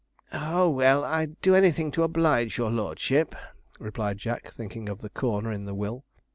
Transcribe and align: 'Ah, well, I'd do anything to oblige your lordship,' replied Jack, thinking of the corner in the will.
'Ah, 0.33 0.65
well, 0.67 1.03
I'd 1.05 1.39
do 1.41 1.53
anything 1.53 1.91
to 1.91 2.01
oblige 2.01 2.57
your 2.57 2.71
lordship,' 2.71 3.35
replied 3.79 4.17
Jack, 4.17 4.51
thinking 4.51 4.89
of 4.89 5.01
the 5.01 5.11
corner 5.11 5.51
in 5.51 5.65
the 5.65 5.75
will. 5.75 6.05